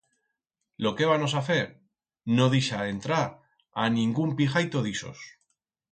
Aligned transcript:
Lo 0.85 0.91
que 0.95 1.05
hébanos 1.07 1.35
a 1.39 1.43
fer, 1.49 1.65
no 2.39 2.45
dixar 2.55 2.83
entrar 2.95 3.29
a 3.85 3.87
ningún 3.99 4.35
pijaito 4.41 4.79
d'ixos. 4.87 5.25